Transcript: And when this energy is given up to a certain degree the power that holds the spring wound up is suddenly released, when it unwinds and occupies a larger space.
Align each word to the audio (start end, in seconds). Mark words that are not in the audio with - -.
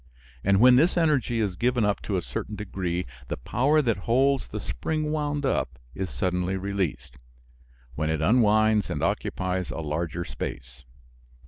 And 0.43 0.59
when 0.59 0.77
this 0.77 0.97
energy 0.97 1.39
is 1.39 1.55
given 1.55 1.85
up 1.85 2.01
to 2.01 2.17
a 2.17 2.23
certain 2.23 2.55
degree 2.55 3.05
the 3.27 3.37
power 3.37 3.83
that 3.83 3.97
holds 4.09 4.47
the 4.47 4.59
spring 4.59 5.11
wound 5.11 5.45
up 5.45 5.77
is 5.93 6.09
suddenly 6.09 6.57
released, 6.57 7.17
when 7.93 8.09
it 8.09 8.19
unwinds 8.19 8.89
and 8.89 9.03
occupies 9.03 9.69
a 9.69 9.77
larger 9.77 10.25
space. 10.25 10.85